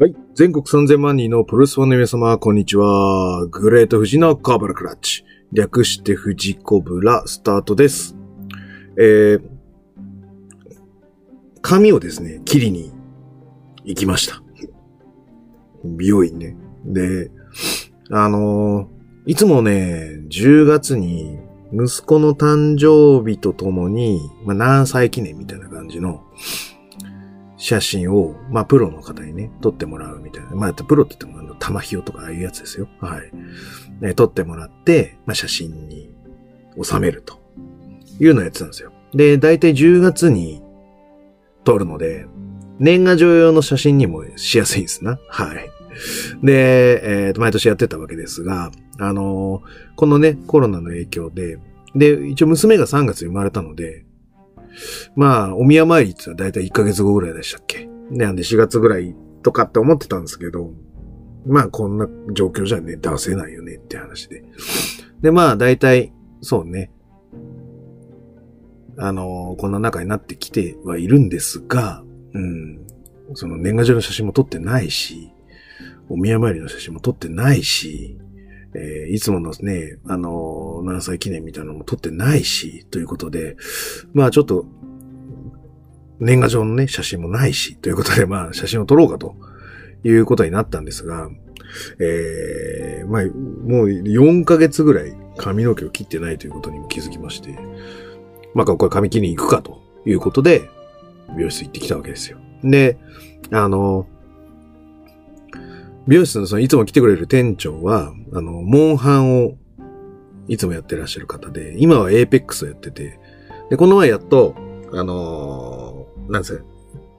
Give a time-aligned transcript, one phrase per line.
[0.00, 0.14] はい。
[0.34, 3.46] 全国3000万人のプロレスファンの皆様、こんにちは。
[3.48, 5.24] グレート富士のカーブラクラッチ。
[5.52, 8.14] 略して富士コブラスタートです。
[8.96, 9.40] えー、
[11.62, 12.92] 髪をですね、切りに
[13.82, 14.40] 行きました。
[15.84, 16.56] 美容院ね。
[16.84, 17.32] で、
[18.12, 21.38] あのーいつもね、10月に
[21.70, 26.22] 息子の誕生日とともに、まあ、何歳記念みたいな感じの
[27.58, 30.50] 写真を、まあ、プロの方にね、撮ってもらうみたいな。
[30.52, 32.88] まあ、プロって言っても、あの、玉ひよとかああいうやつですよ。
[33.00, 33.30] はい。
[34.00, 36.14] ね、撮ってもらって、まあ、写真に
[36.80, 37.40] 収めると
[38.20, 38.92] いうのをやってたんですよ。
[39.12, 40.62] で、だいたい10月に
[41.64, 42.26] 撮るので、
[42.78, 45.18] 年賀状用の写真にもしやすいんですな。
[45.28, 45.70] はい。
[46.42, 51.58] で、えー、毎年やってたわけですが、あのーこのね、コロナの影響で、
[51.96, 54.04] で、一応娘が3月に生まれたので、
[55.16, 57.88] まあ、お宮参りって言ったら大体1ヶ月後ぐらいでしたっけ？
[58.10, 60.72] でなんで4月ぐらいとかって思ってたんですけど、
[61.46, 64.44] まあ、こんな状況じゃね、出せないよねって話で。
[65.20, 66.90] で、まあ、大体、そうね、
[68.96, 72.02] あのこんな中になってきてはいるんですが、
[72.34, 72.80] うん、
[73.34, 75.32] その年賀状の写真も撮ってないし、
[76.08, 78.18] お宮参りの写真も撮ってないし、
[78.78, 83.56] えーいつものね、あのー何歳記念みたいなのも撮ってないし、ということで、
[84.12, 84.66] まあちょっと、
[86.20, 89.34] 年賀状のね、写真もないし、ということで、まあ写真を撮ろうかと
[90.04, 91.28] いうことになったんですが、
[92.00, 97.58] えー、まあ、もう4ヶ月ぐらい髪の毛を切ってないということにも気づきまして、
[98.54, 100.70] まあこれ髪切りに行くかということで、
[101.36, 102.38] 美容室行ってきたわけですよ。
[102.62, 102.98] で、
[103.50, 104.06] あの、
[106.08, 109.58] 美容室のそのいつも来てくれる店長は、あの、モンハンを
[110.48, 113.20] いつもやってらっしゃる方で、今はエーペックスをやってて、
[113.68, 114.54] で、この前やっと、
[114.92, 116.64] あのーなんですか、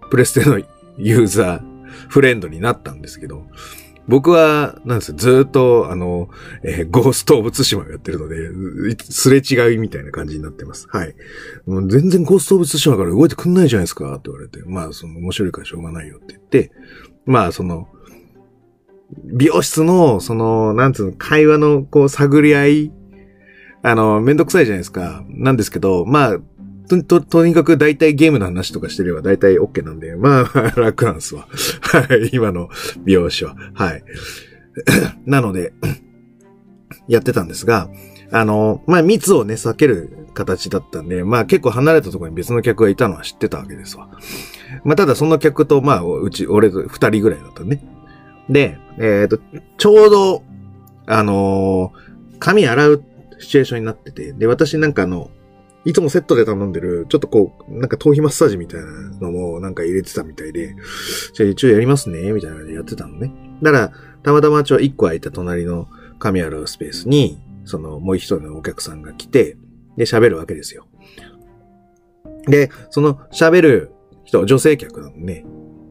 [0.09, 0.59] プレステの
[0.97, 1.61] ユーザー
[2.09, 3.45] フレンドになったんですけど、
[4.07, 6.29] 僕は、なんですずっと、あの、
[6.63, 10.87] えーゴースト・オブ・ツシマをやってるので、すれ違いみたいな感じになってます。
[10.89, 11.13] はい。
[11.67, 16.71] もう全然ゴースト・オブ・ツシマから動いてくんないじゃないですかって言われて、まあ、その、面白いからしょうがないよって言って、
[17.27, 17.87] まあ、その、
[19.23, 22.91] 美容室の、その、なんつうの、会話の、こう、探り合い、
[23.81, 25.23] あの、めんどくさいじゃないですか。
[25.29, 26.37] なんですけど、まあ、
[26.89, 31.47] と、と、とにかく大体ゲームの話とかしてれば大体 OK なんで、まあ、 楽なんですわ。
[31.81, 32.69] はい、今の
[33.03, 33.55] 美容師は。
[33.73, 34.03] はい。
[35.25, 35.73] なので、
[37.07, 37.89] やってたんですが、
[38.31, 44.09] あの、まあ、密をね、避ける形だったんで、まあ、結構離れたところに別の客がいたのは知ってたわけですわ。
[44.83, 47.83] まあ、ただその客と、まあ、うち、俺と二人ぐらいだったね。
[48.49, 49.39] で、えっ、と、
[49.77, 50.43] ちょうど、
[51.05, 53.03] あのー髪洗う
[53.37, 55.29] シチュエーションになってて、で、私なんかあの、
[55.85, 58.87] いつもセットで頼んでる、ちょっとこう、なんか頭皮マッサージみたいな
[59.19, 60.75] のもなんか入れてたみたいで、
[61.33, 63.31] じゃあ一応やりますね、みたいな感じでやってたのね。
[63.61, 63.91] だから、
[64.23, 69.57] たまたまちょ、一個空いた隣の髪洗うスペースに、その、もう一人のお客さんが来て、
[69.95, 70.87] で、喋るわけですよ。
[72.47, 73.91] で、その喋る
[74.25, 75.45] 人、女性客なのね。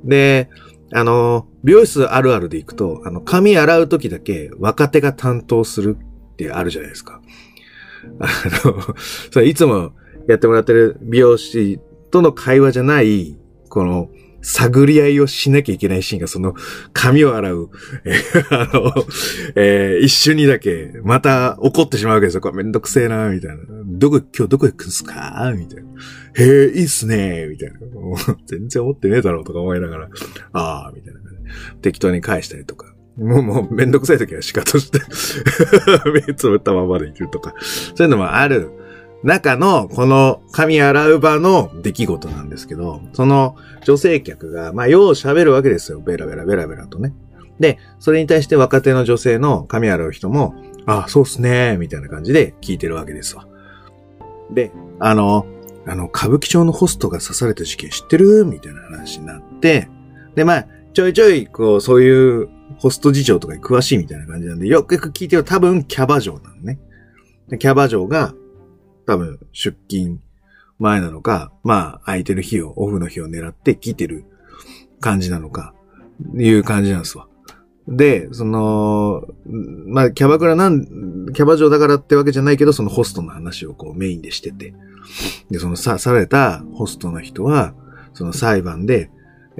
[0.04, 0.48] で、
[0.92, 5.98] あの、美容室あるあるで行くと、あの、髪洗う時だけ若手が担当する
[6.32, 7.20] ってあるじゃないですか。
[8.20, 8.26] あ
[8.66, 8.94] の、
[9.30, 9.92] それいつも
[10.28, 11.78] やってもらってる美容師
[12.10, 13.36] との会話じゃない、
[13.68, 14.08] この、
[14.40, 16.54] 探り合いをしなきゃいけないシーンが、その、
[16.94, 17.68] 髪を洗う、
[18.06, 18.94] えー あの、
[19.54, 22.40] えー一瞬にだけ、また怒ってしまうわけですよ。
[22.40, 23.62] これめんどくせえな、みたいな。
[23.84, 25.52] どこ、今日どこ行くんすか？
[25.54, 25.90] みたいな。
[26.42, 27.76] へえ、いいっすね、みたいな。
[28.46, 30.08] 全然思ってねえだろうとか思いながら、
[30.52, 31.20] ああ、みたいな。
[31.82, 32.94] 適当に返したりとか。
[33.16, 35.00] もう、もう、めんどくさい時は仕方して、
[36.26, 37.54] 目つぶったままでいるとか。
[37.94, 38.70] そういうのもある
[39.24, 46.00] 中の、この髪洗う場の出来事なんですけど、その女性客が、まあ、よう喋るわけですよ。
[46.00, 47.12] ベラベラベラベラとね。
[47.58, 50.54] で、それに対して若手の女性の髪洗う人も、
[50.86, 53.46] ああ、そうっすね、みたいな感じで聞いてるわけですわ。
[54.52, 55.46] で、あの、
[55.86, 58.44] あの、歌舞伎町のホストが刺された事件知ってる？
[58.44, 59.88] みたいな話になって、
[60.36, 62.48] で、まあ、ちょいちょい、こう、そういう
[62.78, 66.78] ホスト事情とかに詳しいみたいな感じなんで、よくよく聞いてる多分キャバ嬢なのね。
[67.58, 68.34] キャバ嬢が、
[69.06, 70.20] 多分出勤
[70.78, 74.24] 前なのか、まあ、空いてる日を、オフの日を狙って聞いてる
[75.00, 75.74] 感じなのか、
[76.36, 77.26] いう感じなんですわ。
[77.88, 79.22] で、その、
[79.86, 80.84] まあ、キャバクラなん、
[81.32, 84.74] キャバ嬢だからってわけじゃないけど、そのホストの話をこうメインでしてて。
[85.50, 87.74] で、そのさ、されたホストの人は、
[88.12, 89.10] その裁判で、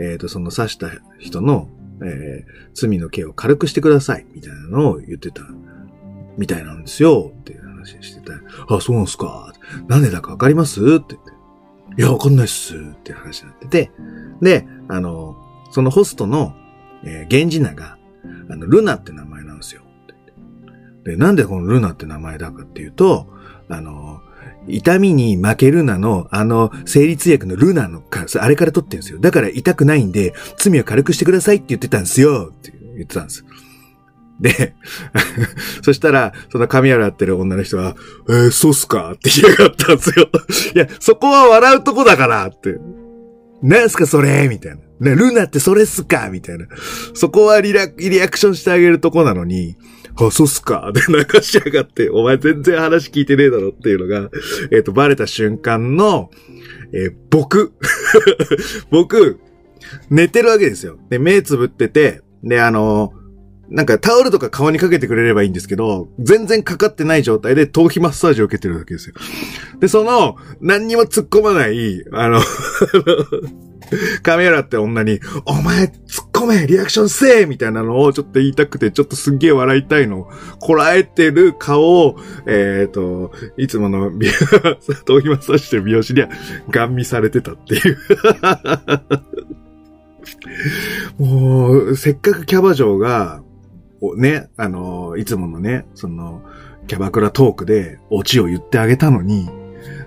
[0.01, 1.69] えっ、と、その刺した人の、
[2.03, 5.43] えー罪の刑を軽くしてください、みたいなのを言ってた、
[6.37, 8.35] みたいなんですよ、っていう話してた。
[8.73, 9.53] あ、そうなんすか。
[9.89, 10.81] なんでだかわかります？
[10.81, 11.17] って言って。
[12.01, 13.91] いや、わかんないっす、って話になってて。
[14.41, 15.37] で、あの、
[15.73, 16.55] そのホストの、
[17.03, 17.99] えー、源氏名が、
[18.49, 19.83] あの、ルナって名前なんですよ。
[21.05, 23.27] で、なんでこのルナって名前だかっていうと、
[23.69, 24.21] あの、
[24.67, 29.21] 痛みに負けるなの、あの、生理痛薬のルナのか、あれから取ってるんですよ。
[29.21, 33.45] だから痛くないんで、罪を軽くしてくださいって言ってたんですよって言ってたんです。
[34.41, 34.75] で、
[35.83, 37.97] そしたら、その髪洗ってる女の人は、
[38.29, 40.29] えー、そうっすかって言いやがったんですよ。
[40.75, 42.79] いや、そこは笑うとこだからって。
[43.63, 44.49] なんすかそれ？
[44.49, 44.79] みたいな。
[45.01, 46.29] ね、ルナってそれっすか？
[46.31, 46.67] みたいな。
[47.15, 49.77] そこはリラリアクションしてあげるとこなのに、
[50.21, 50.91] あ、そうっすか？
[50.95, 54.31] で流しやがって、お前全然話聞いてねえだろっていうのが、
[54.71, 56.31] えっ、ー、と、バレた瞬間の、
[56.93, 57.73] えー、僕。
[58.91, 59.39] 僕、
[60.11, 60.99] 寝てるわけですよ。
[61.09, 63.13] で、目つぶってて、で、あの
[63.71, 69.15] なんかタオルとか顔にかけてくれればいいんですけど、全然かかってない状態で頭皮マッサージを受けてるわけですよ。
[69.79, 72.41] で、その、何にも突っ込まない、あの
[74.23, 75.93] カメラって女に、お前突っ
[76.33, 80.31] 込めリアクションせえみたいなのをちょっと言いたくて、ちょっとすっげえ笑いたいのを、
[80.61, 82.17] こらえてる顔を、
[82.47, 84.29] えっ、ー、と、いつもの美、
[85.05, 86.29] 頭皮マッサージしてる美容師には、
[86.71, 87.99] ガン見されてたっていう
[91.23, 93.43] もう、せっかくキャバ嬢が、
[94.17, 96.43] ね、あの、いつものね、その、
[96.87, 99.51] キャバクラトークでオチを言ってあげたのに、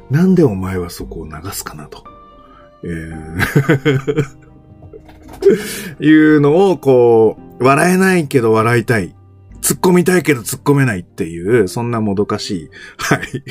[0.10, 2.04] なんでお前はそこを流すかなと。
[2.84, 4.42] えー
[6.00, 9.16] いうのを、こう、笑えないけど笑いたい。
[9.62, 13.44] 突っ込みたいけど突っ込めないっていう、そんなもどかしい、はい。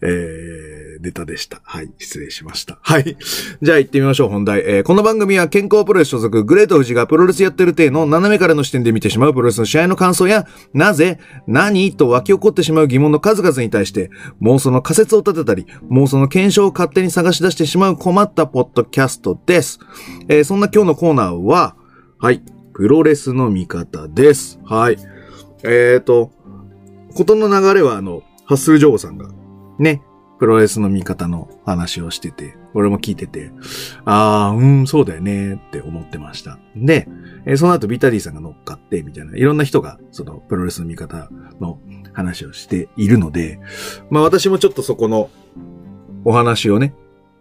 [0.02, 1.60] えーネタでした。
[1.64, 1.90] はい。
[1.98, 2.78] 失礼しました。
[2.82, 3.16] はい。
[3.62, 4.60] じゃあ行ってみましょう、本題。
[4.60, 11.94] えー、この番組は健康プロレス所属、グレート富士がプロレスやってる体の斜めからの視点で見てしまうプロレスの試合の感想や、なぜ、何？
[11.96, 14.10] と湧き起こってしまう疑問の数々に対して、
[14.42, 19.78] 妄想の仮説を立てたり、妄想の検証を勝手に探し出してしまう困ったポッドキャストです。
[20.28, 21.76] えー、そんな今日のコーナーは、
[22.18, 22.42] はい。
[22.74, 24.58] プロレスの見方です。
[24.64, 24.96] はい。
[25.64, 26.30] えっ、ー、と、
[27.14, 29.28] ことの流れはあの、ハッスルジョーさんが、
[29.78, 30.02] ね、
[30.40, 33.52] プロレスの見方の話をしてて、俺も聞いてて、
[34.06, 36.58] ああ、うん、そうだよねって思ってました。
[36.74, 37.06] で、
[37.44, 41.28] え、その後ビタディさんが乗っかって、みたいな、いろんな人が、その、プロレスの見方
[41.60, 41.78] の
[42.14, 43.60] 話をしているので、
[44.08, 45.28] まあ私もちょっとそこの
[46.24, 46.94] お話をね、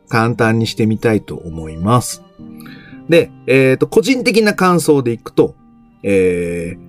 [0.09, 2.21] 簡単にしてみたいと思います。
[3.07, 5.55] で、えっ、ー、と、個人的な感想でいくと、
[6.03, 6.79] えー、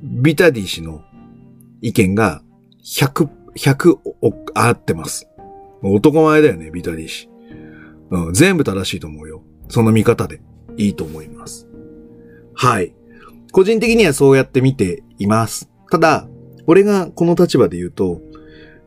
[0.00, 1.02] ビタディ氏の
[1.80, 2.40] 意見が
[2.84, 3.98] 100 100
[4.54, 5.28] 合ってます。
[5.82, 7.28] 男前だよね、ビタリー氏。
[8.10, 9.42] うん、全部正しいと思うよ。
[9.68, 10.40] その見方で
[10.76, 11.68] いいと思います。
[12.54, 12.94] はい。
[13.52, 15.70] 個人的にはそうやって見ています。
[15.90, 16.28] ただ、
[16.66, 18.20] 俺がこの立場で言うと、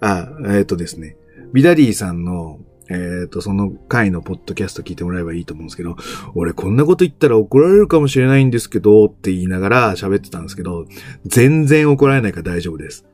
[0.02, 1.16] あ、えっ、ー、とですね、
[1.54, 2.60] ビダディさんの、
[2.90, 5.96] えっ、ー、と、その回のポッドキャスト聞いてもらえばいいと思うんですけど、
[6.36, 10.86] 俺こんなこと言ったら怒られるかもしれないんですけど、って言いながら喋ってたんですけど、
[11.26, 13.06] 全然怒られないから大丈夫です。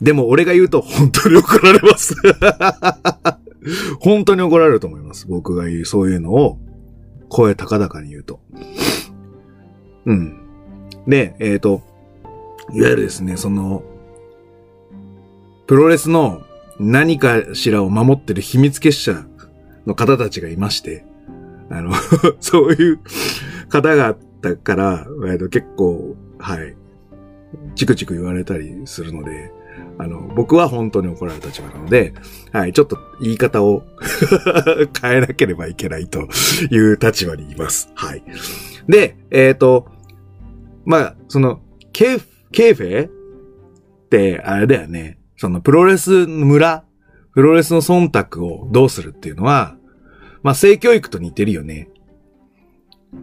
[0.00, 2.14] でも俺が言うと本当に怒られます
[4.00, 5.26] 本当に怒られると思います。
[5.28, 6.58] 僕が言うそういうのを
[7.28, 8.40] 声高々に言うと。
[10.06, 10.40] うん。
[11.06, 11.82] で、えっ、ー、と、
[12.72, 13.82] いわゆるですね、その、
[15.66, 16.42] プロレスの
[16.78, 19.24] 何かしらを守ってる秘密結社
[19.86, 21.04] の方たちがいまして、
[21.68, 21.92] あの
[22.40, 23.00] そういう
[23.68, 24.16] 方々
[24.56, 26.74] から、えー、と結構、はい、
[27.76, 29.52] チクチク言われたりするので、
[30.02, 32.14] あの、僕は本当に怒られる立場なので、
[32.52, 33.82] はい、ちょっと言い方を
[35.02, 36.26] 変えなければいけないと
[36.70, 37.90] いう立場にいます。
[37.94, 38.22] はい。
[38.88, 39.88] で、えっ、ー、と、
[40.86, 41.60] まあ、その、
[41.92, 43.10] ケー、ケーフェっ
[44.08, 45.18] て、あれだよね。
[45.36, 46.84] その、プロレス村、
[47.34, 49.76] プロレスの忖度をどうするっていうのは、
[50.42, 51.90] まあ、性教育と似てるよね。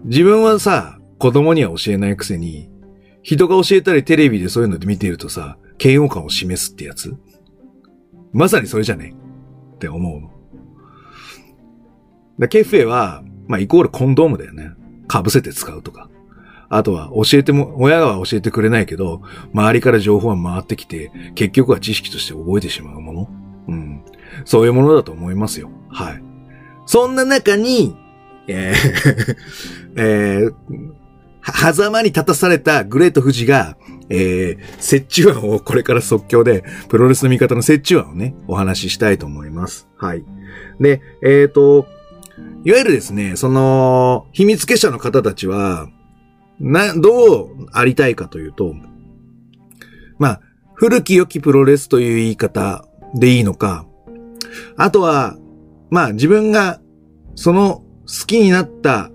[0.05, 2.69] 自分はさ、子供には教えないくせに、
[3.23, 7.15] 人が教えたりテレビでそういうので見てるとさ、嫌悪感を示すってやつ？
[8.33, 9.13] まさにそれじゃね？
[9.75, 10.31] って思うの。
[12.39, 14.71] だケフェは、まあ、イコールコンドームだよね。
[15.09, 16.09] 被せて使うとか。
[16.69, 19.21] あとは、教えても、親は教えてくれないけど、
[19.53, 23.29] 周りから情報は回ってきて、結局は知識として覚えてしまうもの。
[23.69, 24.03] うん。
[24.43, 25.71] そういうものだと思いますよ。
[25.89, 26.23] はい。
[26.85, 27.95] そんな中に、
[28.47, 29.35] えー
[29.97, 33.77] えー、狭間に立たされたグレート富士が、
[34.09, 39.87] えー、折衷案をこれから即興で、プロレスの見方の折衷案をね、お話ししたいと思います。
[39.97, 40.23] はい。
[40.79, 41.87] で、えっ、ー、と、
[42.63, 45.89] いわゆるですね、その、秘密結社の方たちは、
[46.59, 48.73] な、どうありたいかというと、
[50.19, 50.41] まあ、
[50.73, 52.85] 古き良きプロレスという言い方
[53.15, 53.85] でいいのか、
[54.75, 55.37] あとは、
[55.89, 56.79] まあ自分が
[57.35, 59.09] その好きになった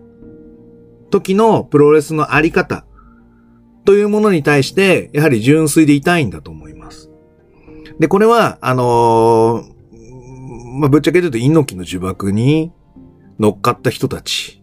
[1.11, 2.85] 時のプロレスのあり方
[3.85, 7.11] というものに対して、やはり純粋でいたいんだと思います。
[7.99, 12.73] で、これは、あのー、まあ、ぶっちゃけ言うと、猪木の呪縛に
[13.39, 14.63] 乗っかった人たち、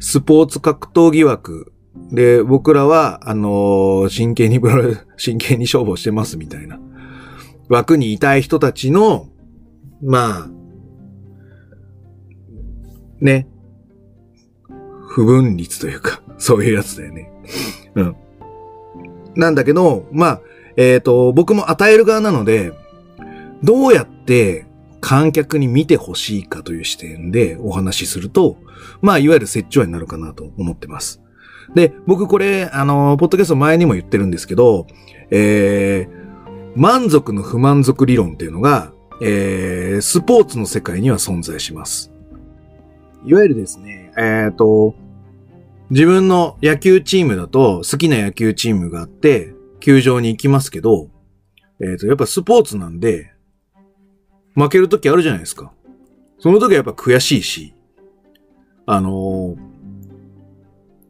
[0.00, 1.72] スポーツ格闘疑惑
[2.10, 4.60] で、僕らは、あのー、真剣に、
[5.16, 6.80] 真剣に勝負をしてますみたいな
[7.68, 9.28] 枠にいたい人たちの、
[10.02, 10.50] まあ、
[13.20, 13.48] ね、
[15.08, 17.32] 不分率というか、そういうやつだよね。
[17.94, 18.16] うん。
[19.36, 20.40] なんだけど、まあ、
[20.76, 22.72] えっ、ー、と、僕も与える側なので、
[23.62, 24.66] どうやって
[25.00, 28.58] 観客に見てほしいかという視点でお話しすると、
[29.00, 31.22] まあ、いわゆる説長になるかなと思ってます。
[31.74, 34.86] で、僕これ、あの、ポッドキャスト前にも言ってるんですけど、
[35.30, 42.12] えー、満足の不満足理論っていうのが、えー、スポーツの世界には存在します。
[43.24, 44.94] いわゆるですね、えっ、ー、と、
[45.90, 51.10] 自分の野球チームだと好きな野球チームがあって、球場に行きますけど、
[51.80, 53.32] えっ、ー、と、やっぱスポーツなんで、
[54.54, 55.72] 負ける時あるじゃないですか。
[56.38, 57.74] その時はやっぱ悔しいし、
[58.86, 59.56] あの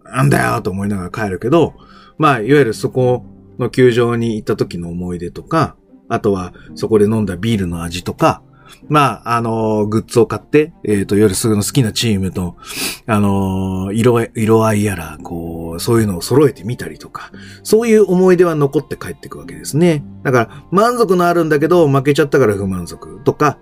[0.04, 1.74] ー、なんだよと思いながら帰るけど、
[2.18, 3.24] まあ、いわゆるそこ
[3.58, 5.76] の球場に行った時の思い出とか、
[6.08, 8.42] あとはそこで飲んだビールの味とか、
[8.88, 12.56] まあ、あのー、グッズを買って、えっ、ー、と、夜すぐの好きなチームと、
[13.06, 17.30] あのー、色、色合いやら、こう、そういうのを揃えてみたりとか、
[17.62, 20.04] そういう思い出は残って帰ってくわけですね。
[20.22, 23.58] だから、満足のあるんだけど、負けちゃったから不満足とか、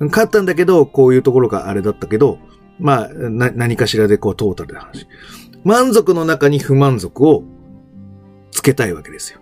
[0.00, 2.38] 勝ったんだけど、こういうところがあれだったけど、
[2.78, 5.06] まあ、な、何かしらでこう、トータルで話。
[5.64, 7.42] 満足の中に不満足を
[8.52, 9.40] つけたいわけですよ。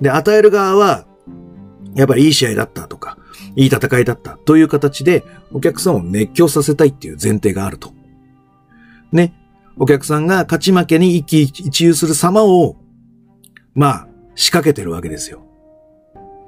[0.00, 1.06] で、与える側は、
[1.94, 3.18] やっぱりいい試合だったとか、
[3.56, 7.92] いい戦いだったという形で、お客さんを熱狂させたいっていう前提があると。
[9.12, 9.34] ね。
[9.76, 12.76] お客さんが勝ち負けに一喜一憂する様を、
[13.74, 15.42] まあ、仕掛けてるわけですよ。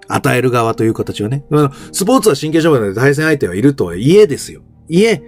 [0.08, 1.44] 与える側という形はね。
[1.92, 4.62] スポーツは真剣勝負なので対戦相手はいるとはいえですよ。
[4.88, 5.22] いえ、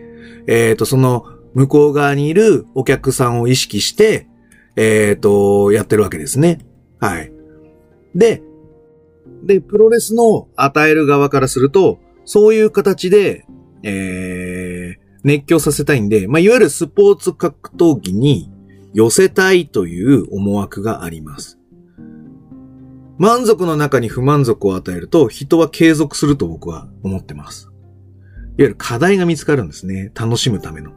[0.47, 4.27] えっ、ー、と、その、向こう側にいるお客さんを意識して、
[4.77, 6.59] えっ、ー、と、やってるわけですね。
[7.01, 7.33] はい。
[8.15, 8.43] で、
[9.45, 13.47] で、プロレスの与える側からすると、そういう形で、
[13.83, 18.51] えー、熱狂させたいんで、まあ、いわゆるスポーツ格闘技に
[18.95, 21.59] 寄せたいという思惑があります。
[23.19, 27.67] 満足の中に不満足を与えると人は継続すると僕は思ってます。
[27.67, 27.75] いわ
[28.59, 30.11] ゆる課題が見つかるんですね。
[30.15, 30.93] 楽しむための。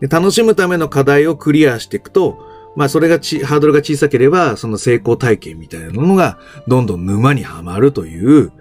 [0.00, 2.38] で楽しむための課題をクリアしていくと、
[2.76, 8.52] まあそれがち、ハードルが小さければ、その成功体験みたいなものが、どんどん沼にはまるという、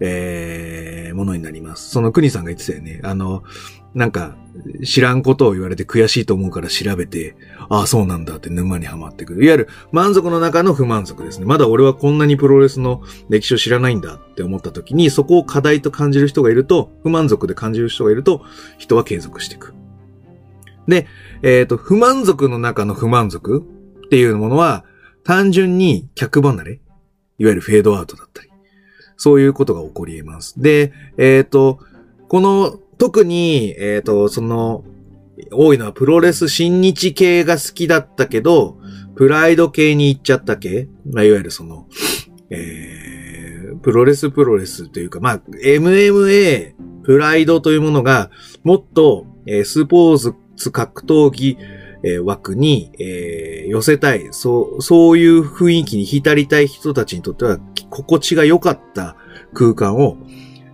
[0.00, 1.90] えー、ものになります。
[1.90, 3.00] その国さんが言ってたよね。
[3.02, 3.42] あの、
[3.94, 4.36] なんか、
[4.84, 7.36] 知らんことを言われて悔しいと思うから調べて、
[7.68, 9.44] ああ、そうなんだって沼にはまってくる。
[9.44, 11.44] いわゆる満足の中の不満足ですね。
[11.44, 18.42] まだ俺はこんなにプロレスの歴史を知らないんだって思った時に、そこを課題と感じる人がいると、不満足で感じる人がいると、
[18.78, 19.74] 人は継続していく。
[20.88, 21.06] で、
[21.42, 23.64] えっ、ー、と、不満足の中の不満足
[24.06, 24.84] っていうものは、
[25.24, 26.80] 単純に客離れ
[27.38, 28.50] いわゆるフェードアウトだったり。
[29.16, 30.60] そういうことが起こり得ます。
[30.60, 31.80] で、えっ、ー、と、
[32.28, 34.84] この、特に、えっ、ー、と、その、
[35.52, 38.78] 多いのはプロレス新日系が好きだったけど、
[39.16, 41.86] プライド系に行っちゃった系、まあ、いわゆるその、
[42.50, 48.30] えー、プロレスプロレスというか、まあ、MMA、プライドというものが、
[48.64, 50.34] もっと、えー、スポーツ
[50.70, 51.58] 格闘技、
[52.02, 57.58] えー、枠に、えー、寄せたい、そう、そういう雰囲気に浸りたい人たちにとっては、
[57.90, 59.16] 心地が良かった
[59.54, 60.16] 空間を、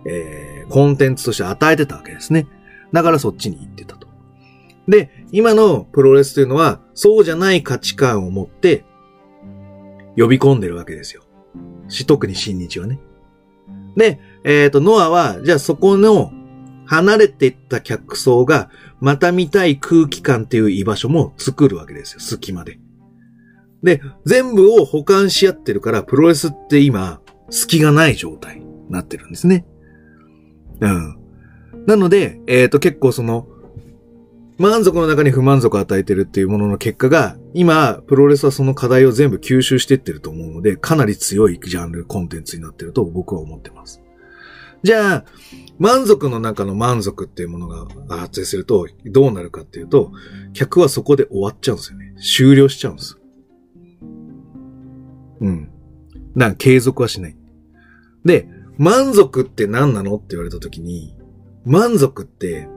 [0.05, 2.47] えー、コンテンツとして与えてたわけですね。
[2.93, 4.07] だからそっちに行ってたと。
[4.87, 8.85] で、今のプロレスというのは、そうじゃない価値観を持って、
[10.15, 11.23] 呼び込んでるわけですよ。
[11.89, 12.99] し特に新日はね。
[13.95, 16.31] で、えっ、ー、と、ノアは、じゃあそこの
[16.87, 22.79] 離れていった客層がまた見たい空気感っていう居場所も作るわけですよ、隙間で。
[23.83, 29.65] で、全部を保管し合ってるから、プロレスって今、隙がない状態になってるんですね。
[30.81, 31.17] うん。
[31.85, 33.47] なので、えっ、ー、と、結構その、
[34.57, 44.01] 満足の中に不満足を与えてるっていうものの結果が、今、プロレスはその課題を全部吸収してってると思うので、かなり強いジャンル、コンテンツになってると僕は思ってます。
[44.87, 45.25] じゃあ、
[45.79, 47.87] 満足の中の満足っていうものが
[48.19, 50.13] 発生すると、どうなるかっていうと、
[50.53, 52.15] 客はそこで終わっちゃうんですよね。
[52.21, 53.19] 終了しちゃうんです。
[55.41, 55.69] うん。
[56.35, 57.35] なんか継続はしない。
[58.23, 61.17] で、満足って何なのって言われたときに、
[61.65, 62.69] 満足って、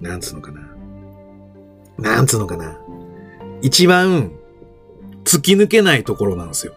[0.00, 0.68] なんつうのかな。
[1.96, 2.76] なんつうのかな。
[3.62, 4.32] 一番
[5.22, 6.74] 突き抜けないところなんですよ。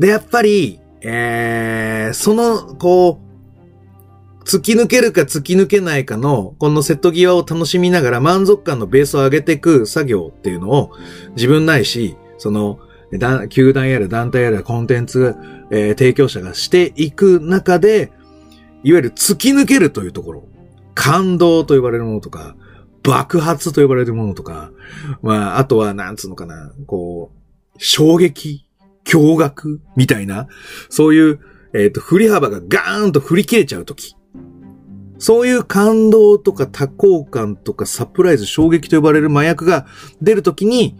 [0.00, 3.20] で、やっぱり、えー、その、こ
[4.40, 10.92] う、突き抜けるか突き抜けないかの、この瀬戸際を楽しみながら満足感のベースを上げていく作業っていうのを
[11.36, 12.80] 自分ないし、その、
[13.48, 15.34] 球団やら団体やらコンテンツ、
[15.70, 18.12] えー、提供者がしていく中で、
[18.82, 20.44] いわゆる突き抜けるというところ、
[20.94, 22.56] 感動と呼ばれるものとか、
[23.02, 24.70] 爆発と呼ばれるものとか、
[25.22, 28.66] まあ、あとは、なんつうのかな、こう、衝撃、
[29.04, 30.48] 驚愕みたいな、
[30.88, 31.40] そういう、
[31.72, 34.16] えっ、ー、と、振り幅がガーンと振り切れちゃうとき。
[35.18, 39.86] そういう感動とか多幸感とかサプライズ、衝撃と呼ばれる麻薬が
[40.22, 40.96] 出るときに、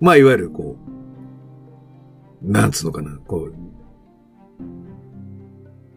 [0.00, 0.76] まあ、いわゆるこ
[2.42, 3.54] う、なんつうのかな、こう、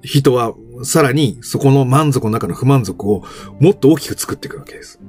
[0.02, 3.24] 人はさらにそこの満足の中の不満足を
[3.60, 5.00] もっと大きく作っていくわけです。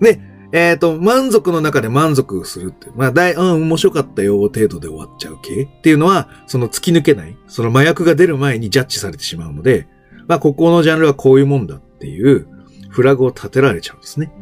[0.00, 0.20] で、
[0.52, 9.86] えっ、ー、と、満足の中で満足するって、まあ、大、うん、面白かったよ、程度で終わっちゃう系っていうのは、その突き抜けない、その麻薬が出る前にジャッジされてしまうので、
[10.26, 12.46] まあ、ここのジャンルはこういうもんだっていう
[12.88, 14.32] フラグを立てられちゃうんですね。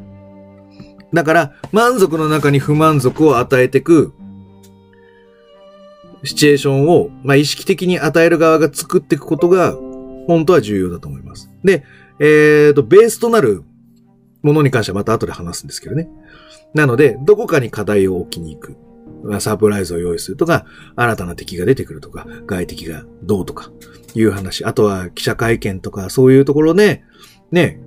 [1.12, 4.12] だから、満足の中に不満足を与えてく、
[6.24, 9.72] シチュエーションを、まあ、意識的に与える側が作っていくことが、
[10.26, 11.50] 本当は重要だと思います。
[11.64, 11.84] で、
[12.18, 12.24] え
[12.70, 13.62] っ、ー、と、ベースとなる
[14.42, 16.08] ものに関してはまた後で話すんですけどね。
[16.74, 18.76] なので、どこかに課題を置きに行く。
[19.40, 20.64] サプライズを用意するとか、
[20.94, 23.70] 新たな敵が出てくるとか、外敵がどうとか、
[24.14, 24.64] いう話。
[24.64, 27.02] あとは記者会見とか、そういうところで、
[27.50, 27.80] ね、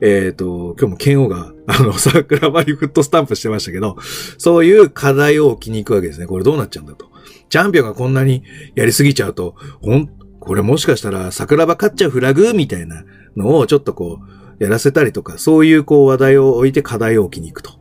[0.00, 3.96] えっ、ー、と、今日も剣王が、あの、桜庭にフットスタンプしてましたけど、
[4.38, 6.26] そういう課題を置きに行くわけですね。
[6.26, 7.10] これどうなっちゃうんだと。
[7.48, 8.42] チャンピオンがこんなに
[8.74, 10.08] やりすぎちゃうと、ほん、
[10.40, 13.04] これもしかしたら桜庭勝っちゃうフラグみたいな
[13.36, 17.80] のをちょっとこう、やらせたりとか、そういうこう話題を置いて課題を置きに行くと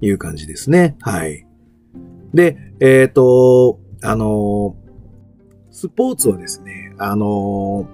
[0.00, 0.96] いう感じですね。
[1.00, 1.44] はい。
[2.32, 4.76] で、えっ、ー、と、あの
[5.72, 7.88] スポーツはですね、あの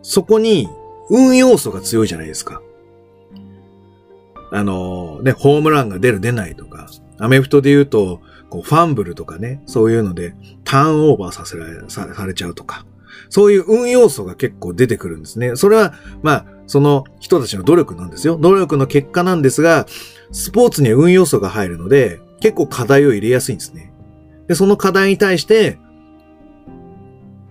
[0.00, 0.66] そこに
[1.10, 2.62] 運要素が強いじゃないですか。
[4.50, 12.86] あの、ね、ホームランが出る出ないとか、アメフトで言うと、こう、ファンブルとかね、そういうので、ターンオーバーさせられ、さされちゃうとか、
[13.28, 15.56] そういう運要素が結構出てくるんですね。
[15.56, 18.36] それは、まあ、その人たちの努力なんですよ。
[18.36, 19.86] 努力の結果なんですが、
[20.32, 23.92] スポーツには運要素が入るので、結構課題を入れやすいんですね。
[24.48, 25.78] で、その課題に対して、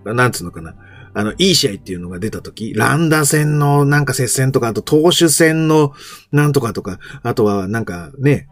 [0.04, 0.74] なんつうのかな。
[1.14, 5.92] あの、いい試合っていうのが出たとき、ランダ戦のなんか接戦とか、あと投手戦の
[6.32, 8.48] なんとかとか、あとはなんかね、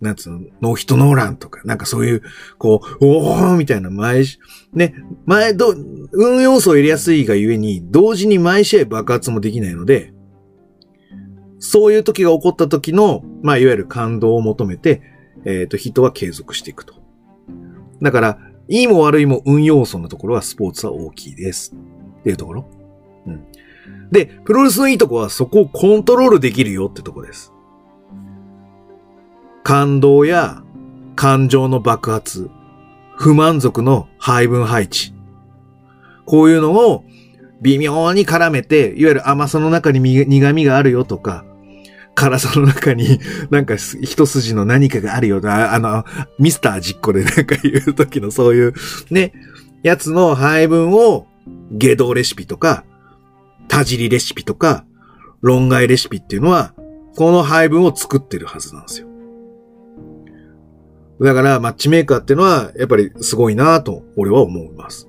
[0.00, 2.22] なんつうの、ノーヒットノーランとか、なんかそういう、
[2.58, 4.24] こう、おーみたいな前、
[4.72, 5.74] ね、前、ど、
[6.12, 10.12] 運要素を入れやすいがゆえに、同時に毎試合爆発もできないので、
[11.60, 15.02] そういう時が起こった時の、まあ、いわゆる感動を求めて、
[15.44, 16.94] えっ、ー、と、人は継続していくと。
[18.02, 18.38] だから、
[18.68, 21.74] いいも悪いも運要素のところはスポーツは大きいです。
[22.20, 22.68] っていうところ。
[23.26, 23.44] うん。
[24.10, 27.52] で、プロレスのいいとこはそこをコントロールできるよってとこです。
[29.68, 30.62] 感動や
[31.14, 32.48] 感情の爆発、
[33.18, 35.12] 不満足の配分配置。
[36.24, 37.04] こういうのを
[37.60, 41.44] 微妙に絡めて、いわゆる甘さの中に苦味があるよとか、
[42.14, 43.20] 辛さの中に
[43.52, 46.06] なんか一筋の何かがあるよな、あの、
[46.38, 48.74] ミスター実行でなんか言う時のそういう
[49.10, 49.34] ね、
[49.82, 51.26] やつの配分を
[51.72, 52.84] 下道レシピとか、
[53.68, 54.86] 田尻レシピとか、
[55.42, 56.72] 論外レシピっていうのは、
[57.16, 59.07] この配分を作ってるはずなんですよ。
[61.20, 65.08] だから、マッチメーカーっていうのは、やっぱりすごいなと、俺は思います。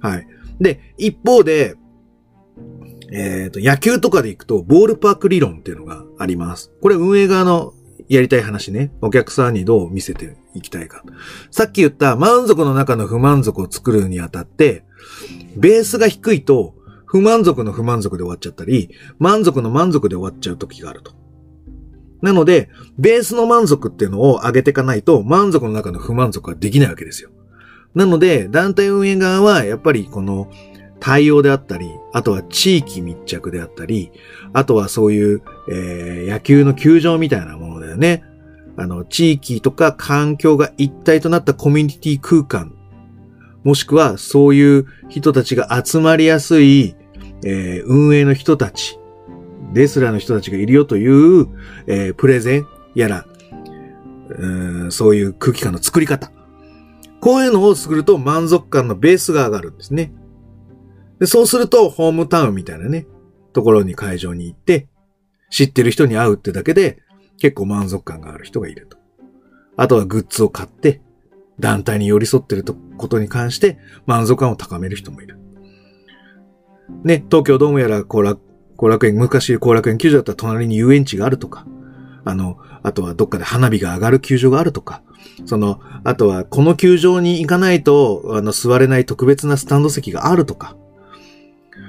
[0.00, 0.26] はい。
[0.60, 1.74] で、一方で、
[3.10, 6.72] えっ、ー、と、野球とかで行くと、ボールパーク理論っていうのがあります。
[6.82, 7.74] これ運営側の
[8.08, 8.90] やりたい話ね。
[9.00, 11.02] お客さんにどう見せていきたいか。
[11.50, 14.84] さっき言った満足の中の不満足を作るにあたって、
[15.56, 16.74] ベースが低いと、
[17.06, 21.12] 不満足の不満足で終わっちゃったり、満足の満足で終わっちゃう時があると。
[22.22, 27.30] なので、ベースの満足っていうのを上げていかないと、満足の中の不満足はできないわけですよ。
[27.94, 30.50] なので、団体運営側は、やっぱりこの、
[31.00, 34.10] 対応であったり、あとは地域密着であったり、
[34.52, 38.24] あとはそういう、えー、野球の球場みたいなものだよね。
[38.76, 42.74] あの、地域とか環境が一体となったコミュニティ空間、
[43.64, 46.94] もしくはそういう人たちが集まりやすい、
[47.44, 48.98] えー、運営の人たち、
[49.72, 51.46] レスラーの人たちがいるよという、
[51.86, 53.26] えー、プレゼンやら、
[54.30, 56.30] うんそういう空気感の作り方。
[57.20, 60.12] こういうのを作ると満足感のベースが上がるんですね。
[61.18, 63.06] で、そうすると、ホームタウンみたいなね、
[63.52, 64.88] ところに会場に行って、
[65.50, 66.98] 知ってる人に会うってだけで
[67.38, 68.98] 結構満足感がある人がいると。
[69.76, 71.00] あとはグッズを買って、
[71.58, 72.64] 団体に寄り添ってる
[72.96, 75.38] ことに関して満足感を高める人もいる。
[77.02, 78.40] ね、東京ドームやら後楽
[78.78, 81.66] 後楽園、昔後楽園球場だったら隣に遊園地があるとか、
[82.24, 85.02] あの、あとはどっかで花火が上がる球場があるとか、
[85.46, 90.76] その、あとはこの球場に行かないと、あの、座れない特別なスタンド席があるとか、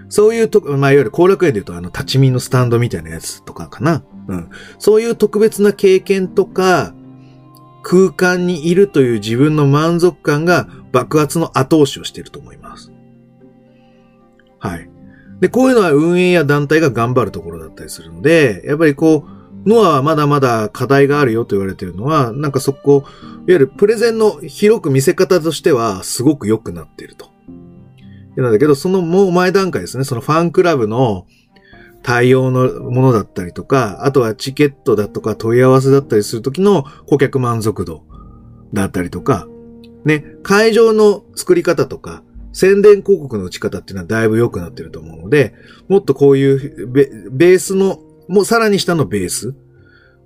[0.09, 4.03] そういうと、まあ、いわゆる後楽園で言うと、あの、立ち見のスタンドみたいなやつとかかな。
[4.27, 4.49] うん。
[4.79, 6.95] そういう特別な経験とか、
[7.83, 12.91] 空間にいるという自分の満足感が爆発の後押しをしていると思います。
[14.59, 14.88] はい。
[15.39, 27.29] で、こういうのは運営や団体が頑張るところだったりするので、やっぱりこう、ノアはまだまだ課題があるよと言われてるのは、なんかそこ、いわゆるプレゼンの広く見せ方としてはすごく良くなっていると。
[28.35, 31.25] なんだけど、そのもう前段階ですね、そのファンクラブの
[32.03, 38.03] 対応のものだったりとか、あとはチケットだとか問い合わせだったりするときの顧客満足度
[38.73, 39.47] だったりとか、
[40.05, 45.53] ね、会場の作り方とか、宣伝広告の打ち方っていうのはだいぶ良くなってると思うので、
[45.87, 49.55] もっとこういうベベースの、もうさらに下のベース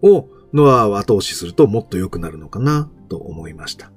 [0.02, 3.92] をノアを後押しするともっと良くなるのかなと思いました。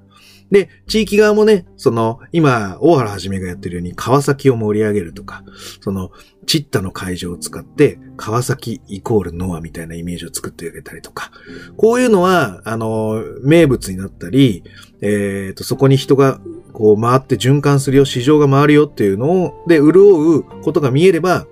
[0.51, 5.43] で、地域側もね、その、今、大原はじめがやってるように川崎を盛り上げるとか、
[5.81, 6.11] その、
[6.45, 11.31] チッタの会場を使って、川崎イコールノアみたいなイメージを作ってあげたりとか、
[11.75, 14.63] こういうのは、あの、名物になったり、
[15.01, 16.39] えっ、ー、と、そこに人が、
[16.77, 21.47] こう回って循環するよ、市場が回るよっていうのを、で、潤うことが見えれば、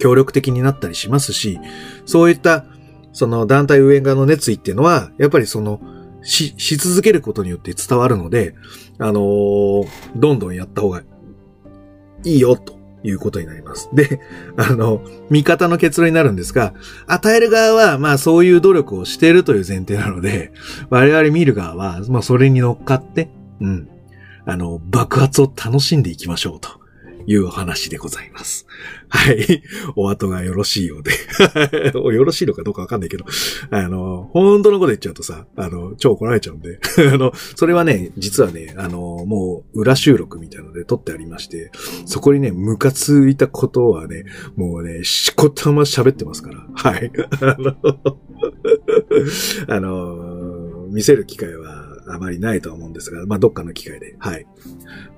[0.00, 1.60] 協力的になったりしますし、
[2.06, 2.64] そういった、
[3.12, 5.80] その団体運営側の熱意っていうのは、やっぱりその、
[6.22, 8.56] し、し続けることによって伝わるので、
[8.98, 11.04] あのー、どんどんやった方が
[12.24, 13.90] いいよ、ということになります。
[13.92, 14.18] で、
[14.56, 16.74] あの、味方の結論になるんですが、
[17.06, 20.50] 与える側は、まあそういう努力をしているという前提なので、
[20.88, 23.88] 我々見る側は、まあそれに乗っかって、うん、
[24.46, 26.80] あの、爆発を楽しんでいきましょうと。
[27.26, 28.66] いうお話でございます。
[29.08, 29.62] はい。
[29.96, 31.12] お後がよろしいようで。
[31.94, 33.24] よろしいのかどうかわかんないけど、
[33.70, 36.80] あの、本当のこと言っちゃうとさ、あの、超怒られちゃうんで。
[37.12, 41.70] あの、それはね、実はね、あの、もう、裏収録みたいなので撮ってありまして、
[42.04, 44.24] そこにね、ムカついたことはね、
[44.56, 46.66] もうね、しこたま喋ってますから。
[46.74, 47.12] はい。
[47.40, 47.76] あの、
[49.68, 51.79] あの、見せる機会は、
[52.14, 54.46] あまりないとは思うんですが、まあ、どっかの機会で、はい、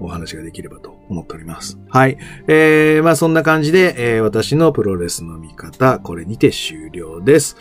[0.01, 1.79] お話ができればと思っております。
[1.89, 2.19] はい。
[2.49, 7.57] えー、まあ、そんな感じで、えー、私のプロレスの見方、これにて終了です。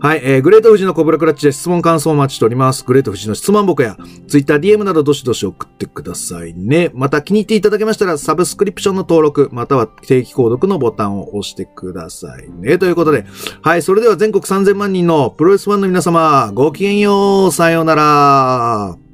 [0.00, 2.84] はい、えー、グレート富士のコブラクラッチで質問感想をお待ちしております。
[2.84, 3.96] グレート富士の質問僕や、
[4.28, 6.90] ツイッター DM などどしどし送ってくださいね。
[6.94, 12.78] また気に入っていただけましたら、サブスクリプションの登録、または定期購読のボタンを押してくださいね。
[12.78, 13.26] ということで、
[13.62, 18.57] はい、それでは全国3000万人のプロレスファンの皆様、ごきげんよう、さようなら。
[18.58, 19.07] up.